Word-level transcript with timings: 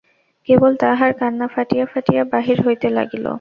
কেবল 0.49 0.71
তাহার 0.75 1.11
কান্না 1.19 1.47
ফাটিয়া 1.53 1.85
ফাটিয়া 1.85 2.23
বাহির 2.33 2.57
হইতে 2.65 2.87
লাগিল। 2.97 3.25